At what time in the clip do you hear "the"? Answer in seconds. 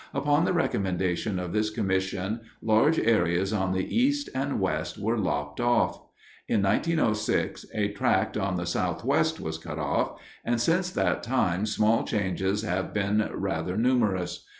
0.45-0.53, 3.71-3.85, 8.55-8.65